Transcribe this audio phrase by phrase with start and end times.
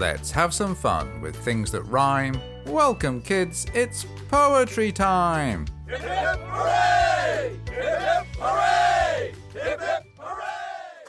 [0.00, 2.40] Let's have some fun with things that rhyme.
[2.64, 5.66] Welcome, kids, it's poetry time!
[5.86, 7.60] Hip hip hooray!
[7.66, 9.34] Hip hip hooray!
[9.52, 11.04] Hip hip hooray!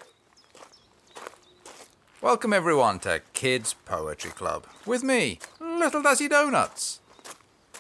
[2.22, 7.00] Welcome, everyone, to Kids Poetry Club with me, Little Dazzy Donuts.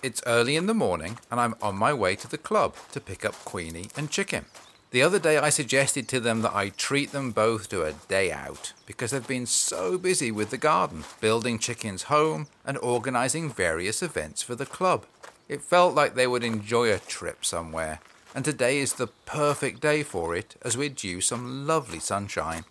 [0.01, 3.25] It's early in the morning, and I'm on my way to the club to pick
[3.25, 4.45] up Queenie and Chicken.
[4.91, 8.29] The other day, I suggested to them that I treat them both to a day
[8.29, 14.03] out because they've been so busy with the garden, building Chicken's home, and organising various
[14.03, 15.05] events for the club.
[15.47, 18.01] It felt like they would enjoy a trip somewhere,
[18.35, 22.65] and today is the perfect day for it as we're due some lovely sunshine.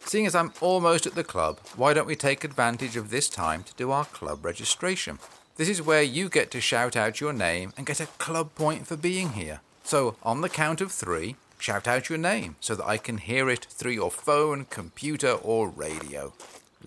[0.00, 3.62] Seeing as I'm almost at the club, why don't we take advantage of this time
[3.62, 5.18] to do our club registration?
[5.56, 8.86] This is where you get to shout out your name and get a club point
[8.86, 9.60] for being here.
[9.84, 13.50] So, on the count of three, shout out your name so that I can hear
[13.50, 16.32] it through your phone, computer, or radio.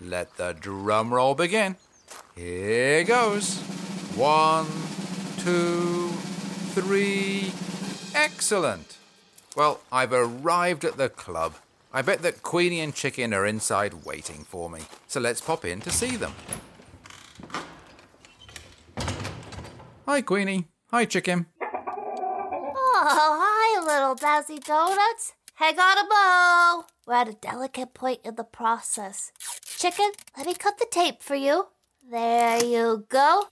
[0.00, 1.76] Let the drum roll begin.
[2.34, 3.58] Here goes.
[4.16, 4.66] One,
[5.38, 6.08] two,
[6.74, 7.52] three.
[8.14, 8.98] Excellent.
[9.56, 11.54] Well, I've arrived at the club.
[11.92, 14.80] I bet that Queenie and Chicken are inside waiting for me.
[15.06, 16.32] So let's pop in to see them.
[20.06, 20.66] Hi, Queenie.
[20.90, 21.46] Hi, Chicken.
[23.08, 25.34] Oh, hi, little Dazzy Donuts.
[25.54, 26.86] Hang on a mo.
[27.06, 29.30] We're at a delicate point in the process.
[29.64, 31.68] Chicken, let me cut the tape for you.
[32.10, 33.44] There you go.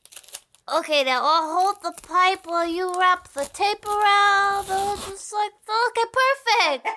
[0.77, 4.67] Okay, now I'll hold the pipe while you wrap the tape around.
[4.71, 5.53] Oh, just like,
[5.89, 6.89] okay, perfect.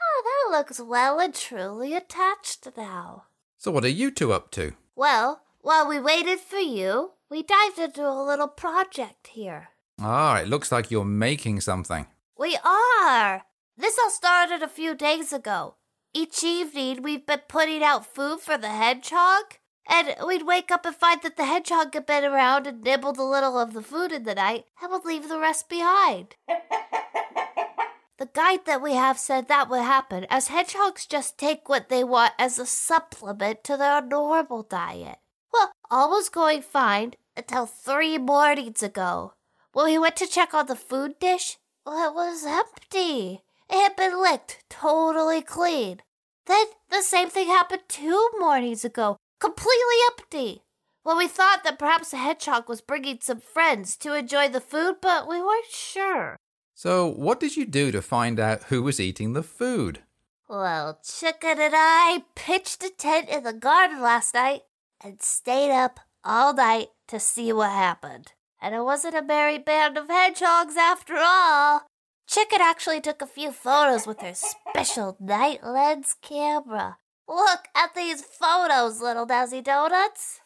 [0.00, 3.24] Oh, that looks well and truly attached now.
[3.58, 4.72] So, what are you two up to?
[4.96, 9.71] Well, while we waited for you, we dived into a little project here.
[10.04, 12.06] Ah, it looks like you're making something.
[12.36, 13.44] We are.
[13.76, 15.76] This all started a few days ago.
[16.12, 19.44] Each evening, we've been putting out food for the hedgehog,
[19.88, 23.22] and we'd wake up and find that the hedgehog had been around and nibbled a
[23.22, 26.34] little of the food in the night and would leave the rest behind.
[28.18, 32.02] the guide that we have said that would happen, as hedgehogs just take what they
[32.02, 35.18] want as a supplement to their normal diet.
[35.52, 39.34] Well, all was going fine until three mornings ago.
[39.72, 41.56] When we went to check on the food dish,
[41.86, 43.40] well, it was empty.
[43.70, 46.02] It had been licked totally clean.
[46.46, 50.62] Then the same thing happened two mornings ago, completely empty.
[51.04, 54.96] Well, we thought that perhaps the hedgehog was bringing some friends to enjoy the food,
[55.00, 56.36] but we weren't sure.
[56.74, 60.00] So, what did you do to find out who was eating the food?
[60.48, 64.62] Well, Chicken and I pitched a tent in the garden last night
[65.02, 68.32] and stayed up all night to see what happened.
[68.62, 71.82] And it wasn't a merry band of hedgehogs after all.
[72.28, 76.98] Chicken actually took a few photos with her special night lens camera.
[77.28, 80.40] Look at these photos, little Dazzy Donuts.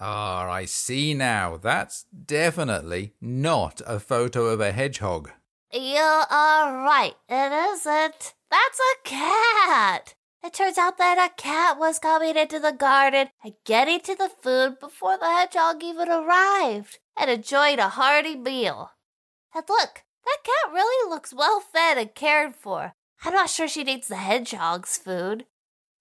[0.00, 1.56] Ah, I see now.
[1.56, 5.30] That's definitely not a photo of a hedgehog.
[5.72, 8.34] You are right, it isn't.
[8.50, 10.14] That's a cat.
[10.42, 14.30] It turns out that a cat was coming into the garden and getting to the
[14.42, 18.92] food before the hedgehog even arrived and enjoyed a hearty meal.
[19.54, 22.94] And look, that cat really looks well fed and cared for.
[23.22, 25.44] I'm not sure she needs the hedgehog's food.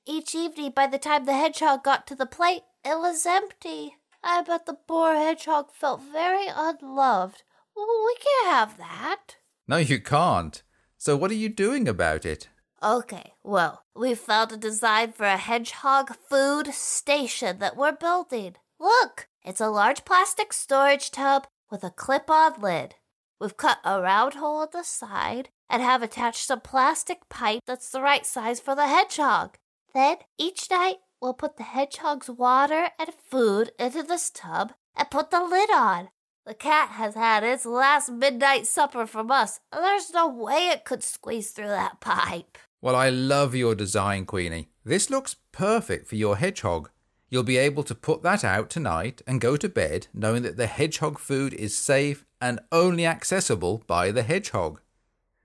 [0.07, 3.97] Each evening, by the time the hedgehog got to the plate, it was empty.
[4.23, 7.43] I bet the poor hedgehog felt very unloved.
[7.75, 9.35] Well, we can't have that.
[9.67, 10.63] No, you can't.
[10.97, 12.49] So, what are you doing about it?
[12.81, 18.55] Okay, well, we've found a design for a hedgehog food station that we're building.
[18.79, 22.95] Look, it's a large plastic storage tub with a clip on lid.
[23.39, 27.89] We've cut a round hole at the side and have attached a plastic pipe that's
[27.89, 29.57] the right size for the hedgehog.
[29.93, 35.31] Then, each night, we'll put the hedgehog's water and food into this tub and put
[35.31, 36.09] the lid on.
[36.45, 40.83] The cat has had its last midnight supper from us, and there's no way it
[40.83, 42.57] could squeeze through that pipe.
[42.81, 44.69] Well, I love your design, Queenie.
[44.83, 46.89] This looks perfect for your hedgehog.
[47.29, 50.67] You'll be able to put that out tonight and go to bed knowing that the
[50.67, 54.81] hedgehog food is safe and only accessible by the hedgehog.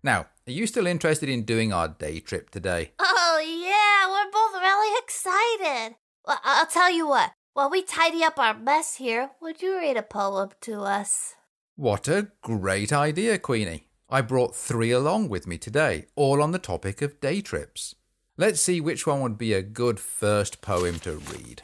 [0.03, 2.93] Now, are you still interested in doing our day trip today?
[2.99, 5.97] Oh, yeah, we're both really excited.
[6.27, 9.97] Well, I'll tell you what, while we tidy up our mess here, would you read
[9.97, 11.35] a poem to us?
[11.77, 13.89] What a great idea, Queenie.
[14.09, 17.95] I brought three along with me today, all on the topic of day trips.
[18.37, 21.63] Let's see which one would be a good first poem to read.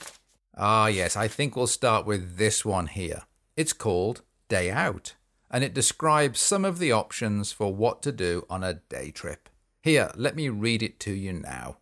[0.57, 3.23] Ah, yes, I think we'll start with this one here.
[3.57, 5.15] It's called Day Out,
[5.51, 9.49] and it describes some of the options for what to do on a day trip.
[9.83, 11.79] Here, let me read it to you now.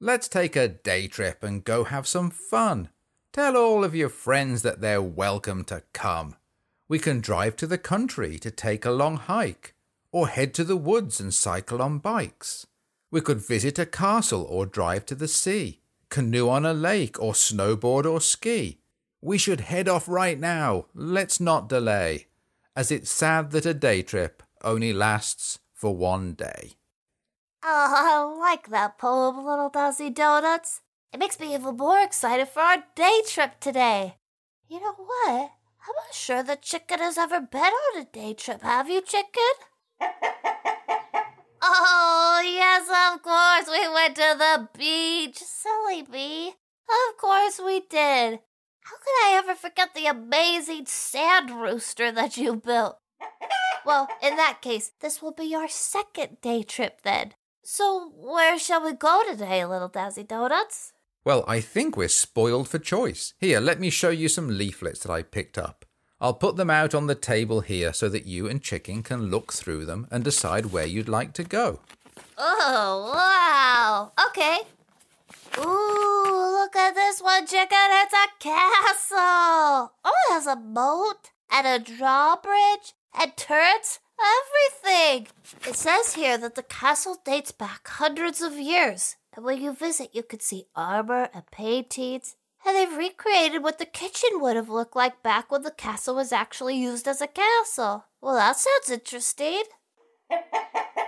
[0.00, 2.88] Let's take a day trip and go have some fun.
[3.32, 6.34] Tell all of your friends that they're welcome to come.
[6.88, 9.76] We can drive to the country to take a long hike,
[10.10, 12.66] or head to the woods and cycle on bikes.
[13.12, 17.34] We could visit a castle or drive to the sea, canoe on a lake, or
[17.34, 18.80] snowboard or ski.
[19.20, 20.86] We should head off right now.
[20.94, 22.28] Let's not delay,
[22.74, 26.72] as it's sad that a day trip only lasts for one day.
[27.62, 30.80] Oh, I like that poem, Little Dazzy Donuts.
[31.12, 34.16] It makes me even more excited for our day trip today.
[34.68, 35.52] You know what?
[35.86, 38.62] I'm not sure the chicken has ever been on a day trip.
[38.62, 39.52] Have you, chicken?
[43.10, 43.66] of course.
[43.70, 45.38] We went to the beach.
[45.38, 46.54] Silly bee.
[46.88, 48.40] Of course we did.
[48.84, 52.98] How could I ever forget the amazing sand rooster that you built?
[53.84, 57.34] Well, in that case, this will be our second day trip then.
[57.64, 60.92] So, where shall we go today, little Dazzy Donuts?
[61.24, 63.34] Well, I think we're spoiled for choice.
[63.38, 65.84] Here, let me show you some leaflets that I picked up.
[66.20, 69.52] I'll put them out on the table here so that you and Chicken can look
[69.52, 71.80] through them and decide where you'd like to go.
[72.38, 74.12] Oh, wow.
[74.28, 74.60] Okay.
[75.58, 77.68] Ooh, look at this one, chicken.
[77.72, 79.92] It's a castle.
[80.04, 85.28] Oh, it has a moat and a drawbridge and turrets, everything.
[85.68, 89.16] It says here that the castle dates back hundreds of years.
[89.34, 92.36] And when you visit, you can see armor and paintings.
[92.64, 96.32] And they've recreated what the kitchen would have looked like back when the castle was
[96.32, 98.06] actually used as a castle.
[98.20, 99.64] Well, that sounds interesting.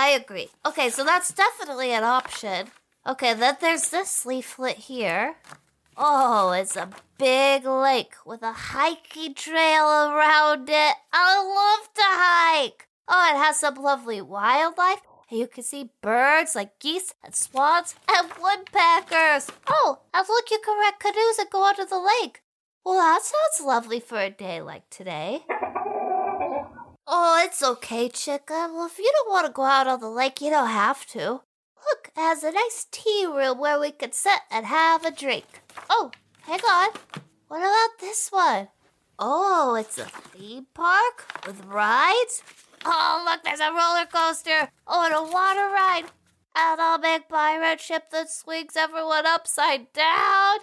[0.00, 0.48] I agree.
[0.64, 2.68] Okay, so that's definitely an option.
[3.06, 5.34] Okay, then there's this leaflet here.
[5.94, 6.88] Oh, it's a
[7.18, 10.94] big lake with a hiking trail around it.
[11.12, 12.88] I love to hike.
[13.08, 15.02] Oh, it has some lovely wildlife.
[15.28, 19.50] You can see birds like geese and swans and woodpeckers.
[19.68, 22.40] Oh, and look, you can rent canoes and go onto the lake.
[22.86, 25.44] Well, that sounds lovely for a day like today.
[27.12, 28.72] Oh, it's okay, chicken.
[28.72, 31.40] Well, if you don't want to go out on the lake, you don't have to.
[31.88, 35.44] Look, it has a nice tea room where we can sit and have a drink.
[35.90, 36.12] Oh,
[36.42, 36.90] hang on.
[37.48, 38.68] What about this one?
[39.18, 42.44] Oh, it's a theme park with rides.
[42.84, 44.70] Oh, look, there's a roller coaster.
[44.86, 46.04] Oh, and a water ride.
[46.54, 50.60] And a big pirate ship that swings everyone upside down.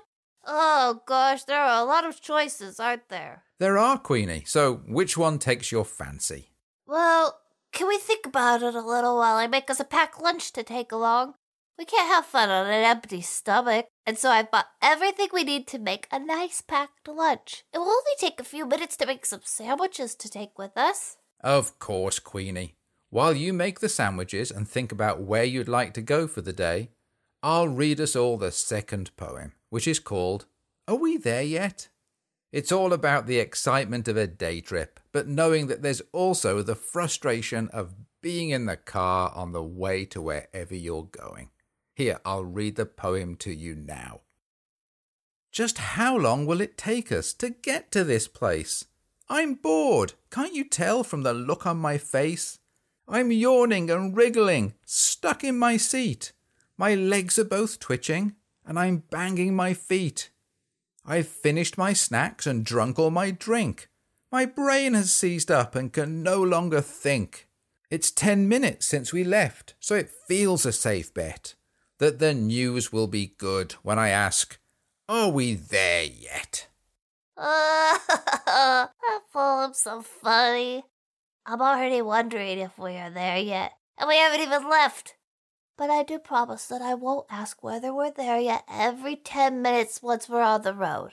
[0.49, 3.43] Oh, gosh, there are a lot of choices, aren't there?
[3.59, 6.51] There are, Queenie, so which one takes your fancy?
[6.87, 7.41] Well,
[7.73, 10.63] can we think about it a little while I make us a packed lunch to
[10.63, 11.33] take along?
[11.77, 15.67] We can't have fun on an empty stomach, and so I've bought everything we need
[15.67, 17.65] to make a nice packed lunch.
[17.73, 21.17] It will only take a few minutes to make some sandwiches to take with us.
[21.41, 22.75] Of course, Queenie.
[23.09, 26.53] While you make the sandwiches and think about where you'd like to go for the
[26.53, 26.89] day,
[27.43, 30.45] I'll read us all the second poem, which is called
[30.87, 31.89] Are We There Yet?
[32.51, 36.75] It's all about the excitement of a day trip, but knowing that there's also the
[36.75, 41.49] frustration of being in the car on the way to wherever you're going.
[41.93, 44.21] Here, I'll read the poem to you now.
[45.51, 48.85] Just how long will it take us to get to this place?
[49.29, 50.13] I'm bored.
[50.31, 52.59] Can't you tell from the look on my face?
[53.07, 56.33] I'm yawning and wriggling, stuck in my seat.
[56.77, 58.35] My legs are both twitching,
[58.67, 60.29] and I'm banging my feet.
[61.05, 63.89] I've finished my snacks and drunk all my drink.
[64.31, 67.47] My brain has seized up and can no longer think.
[67.89, 71.55] It's ten minutes since we left, so it feels a safe bet
[71.99, 74.59] that the news will be good when I ask,
[75.07, 76.67] Are we there yet?
[79.07, 80.83] That poem's so funny.
[81.45, 85.15] I'm already wondering if we are there yet, and we haven't even left.
[85.77, 90.01] But I do promise that I won't ask whether we're there yet every ten minutes
[90.01, 91.11] once we're on the road.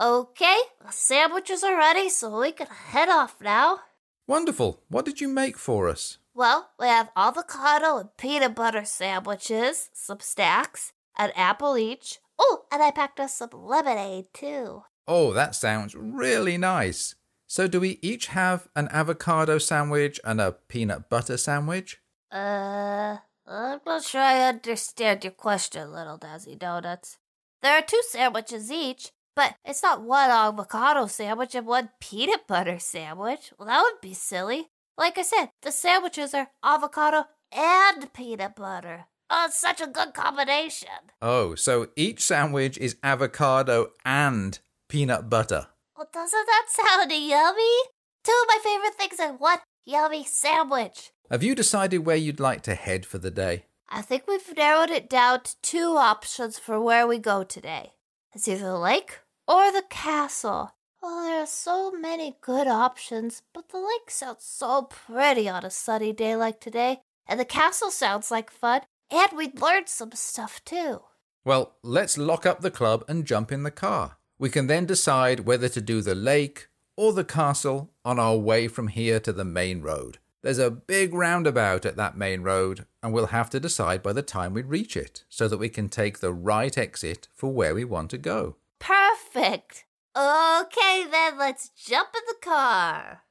[0.00, 3.80] Okay, the sandwiches are ready, so we can head off now.
[4.26, 4.82] Wonderful.
[4.88, 6.18] What did you make for us?
[6.32, 12.20] Well, we have avocado and peanut butter sandwiches, some stacks, an apple each.
[12.38, 14.84] Oh, and I packed us some lemonade too.
[15.08, 17.16] Oh, that sounds really nice.
[17.48, 22.00] So, do we each have an avocado sandwich and a peanut butter sandwich?
[22.30, 23.16] Uh,
[23.52, 27.18] I'm not sure I understand your question, little Dazzy Donuts.
[27.62, 32.78] There are two sandwiches each, but it's not one avocado sandwich and one peanut butter
[32.78, 33.52] sandwich.
[33.58, 34.68] Well, that would be silly.
[34.96, 39.06] Like I said, the sandwiches are avocado and peanut butter.
[39.28, 41.10] Oh, it's such a good combination.
[41.20, 45.66] Oh, so each sandwich is avocado and peanut butter.
[45.96, 47.82] Well, doesn't that sound yummy?
[48.22, 51.10] Two of my favorite things in one yummy sandwich.
[51.30, 53.66] Have you decided where you'd like to head for the day?
[53.88, 57.92] I think we've narrowed it down to two options for where we go today.
[58.34, 60.72] It's either the lake or the castle.
[61.00, 65.70] Well, there are so many good options, but the lake sounds so pretty on a
[65.70, 70.60] sunny day like today, and the castle sounds like fun, and we'd learn some stuff
[70.64, 71.02] too.
[71.44, 74.16] Well, let's lock up the club and jump in the car.
[74.40, 78.66] We can then decide whether to do the lake or the castle on our way
[78.66, 80.18] from here to the main road.
[80.42, 84.22] There's a big roundabout at that main road, and we'll have to decide by the
[84.22, 87.84] time we reach it so that we can take the right exit for where we
[87.84, 88.56] want to go.
[88.78, 89.84] Perfect.
[90.16, 93.22] Okay, then let's jump in the car.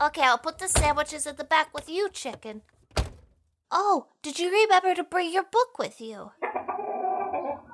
[0.00, 2.62] Okay, I'll put the sandwiches in the back with you, chicken.
[3.70, 6.30] Oh, did you remember to bring your book with you?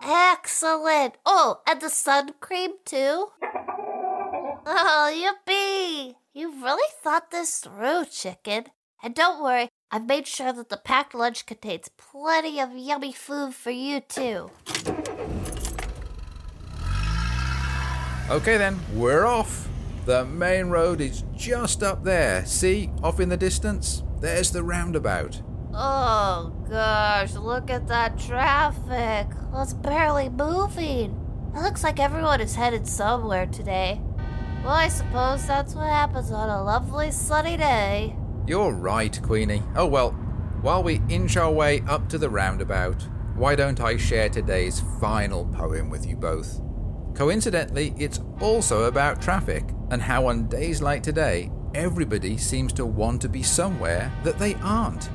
[0.02, 1.16] Excellent.
[1.26, 3.28] Oh, and the sun cream too?
[4.64, 6.14] Oh, yippee!
[6.32, 8.66] You've really thought this through, chicken.
[9.02, 13.54] And don't worry, I've made sure that the packed lunch contains plenty of yummy food
[13.54, 14.50] for you too.
[18.30, 19.68] Okay, then, we're off.
[20.06, 22.46] The main road is just up there.
[22.46, 24.02] See, off in the distance?
[24.20, 25.42] There's the roundabout.
[25.74, 29.26] Oh gosh, look at that traffic.
[29.54, 31.18] It's barely moving.
[31.54, 34.00] It looks like everyone is headed somewhere today.
[34.62, 38.14] Well, I suppose that's what happens on a lovely sunny day.
[38.46, 39.62] You're right, Queenie.
[39.74, 40.10] Oh well,
[40.60, 43.02] while we inch our way up to the roundabout,
[43.34, 46.60] why don't I share today's final poem with you both?
[47.14, 53.22] Coincidentally, it's also about traffic and how on days like today, everybody seems to want
[53.22, 55.08] to be somewhere that they aren't.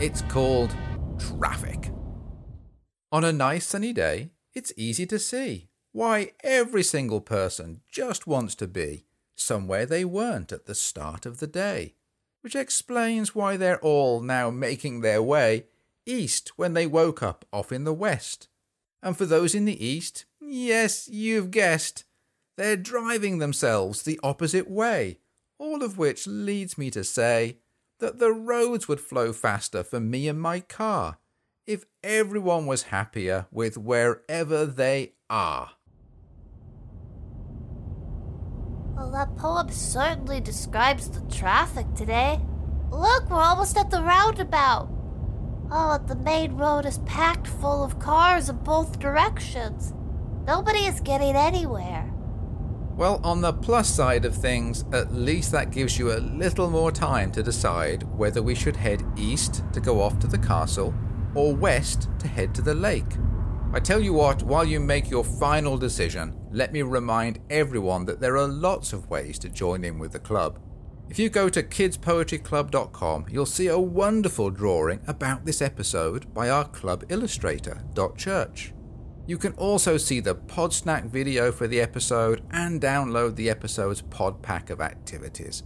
[0.00, 0.74] It's called
[1.20, 1.92] traffic.
[3.12, 8.56] On a nice sunny day, it's easy to see why every single person just wants
[8.56, 11.94] to be somewhere they weren't at the start of the day,
[12.40, 15.66] which explains why they're all now making their way
[16.04, 18.48] east when they woke up off in the west.
[19.00, 22.04] And for those in the east, yes, you've guessed,
[22.56, 25.18] they're driving themselves the opposite way,
[25.56, 27.58] all of which leads me to say
[28.04, 31.16] that the roads would flow faster for me and my car
[31.66, 35.70] if everyone was happier with wherever they are.
[38.94, 42.42] Well, that poem certainly describes the traffic today.
[42.90, 44.90] Look, we're almost at the roundabout.
[45.70, 49.94] Oh, the main road is packed full of cars in both directions.
[50.46, 52.13] Nobody is getting anywhere.
[52.96, 56.92] Well, on the plus side of things, at least that gives you a little more
[56.92, 60.94] time to decide whether we should head east to go off to the castle
[61.34, 63.16] or west to head to the lake.
[63.72, 68.20] I tell you what, while you make your final decision, let me remind everyone that
[68.20, 70.60] there are lots of ways to join in with the club.
[71.08, 76.64] If you go to kidspoetryclub.com, you'll see a wonderful drawing about this episode by our
[76.66, 78.73] club illustrator, Dot Church.
[79.26, 84.42] You can also see the Podsnack video for the episode and download the episode's pod
[84.42, 85.62] pack of activities.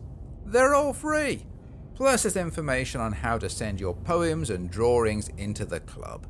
[0.46, 1.46] They're all free.
[1.94, 6.26] Plus, there's information on how to send your poems and drawings into the club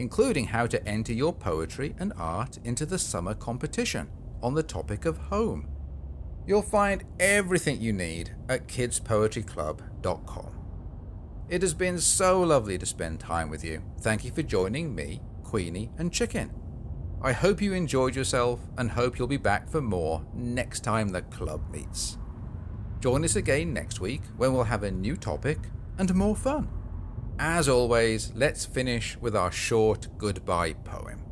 [0.00, 4.08] including how to enter your poetry and art into the summer competition
[4.42, 5.68] on the topic of home.
[6.46, 10.56] You'll find everything you need at kidspoetryclub.com.
[11.50, 13.82] It has been so lovely to spend time with you.
[14.00, 16.59] Thank you for joining me, Queenie, and Chicken.
[17.22, 21.20] I hope you enjoyed yourself and hope you'll be back for more next time the
[21.20, 22.16] club meets.
[23.00, 25.58] Join us again next week when we'll have a new topic
[25.98, 26.68] and more fun.
[27.38, 31.24] As always, let's finish with our short goodbye poem.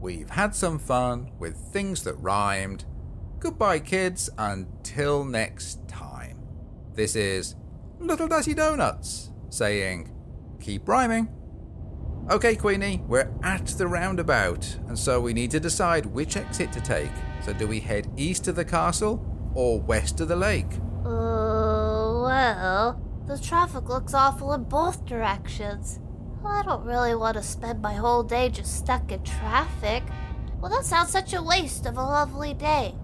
[0.00, 2.84] We've had some fun with things that rhymed.
[3.40, 6.46] Goodbye, kids, until next time.
[6.94, 7.56] This is
[7.98, 10.14] Little Dazzy Donuts saying,
[10.60, 11.28] keep rhyming.
[12.30, 16.80] Okay, Queenie, we're at the roundabout, and so we need to decide which exit to
[16.80, 17.10] take.
[17.44, 19.22] So, do we head east to the castle
[19.54, 20.72] or west to the lake?
[21.04, 26.00] Uh, well, the traffic looks awful in both directions.
[26.46, 30.02] I don't really want to spend my whole day just stuck in traffic.
[30.60, 32.94] Well, that sounds such a waste of a lovely day.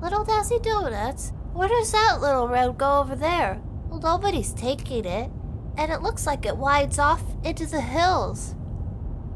[0.00, 3.60] Little Dazzy Donuts, where does that little road go over there?
[3.88, 5.30] Well, nobody's taking it,
[5.78, 8.56] and it looks like it winds off into the hills.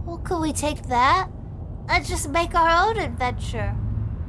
[0.05, 1.31] Well, could we take that
[1.89, 3.77] and just make our own adventure?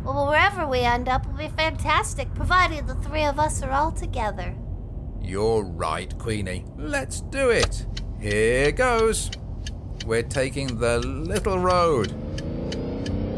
[0.03, 3.91] Well, wherever we end up will be fantastic, provided the three of us are all
[3.91, 4.53] together.
[5.21, 6.65] You're right, Queenie.
[6.77, 7.85] Let's do it.
[8.19, 9.31] Here goes.
[10.05, 12.13] we're taking the little road.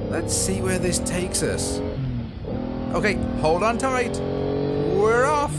[0.09, 1.79] Let's see where this takes us.
[2.93, 4.19] Okay, hold on tight.
[4.19, 5.53] We're off.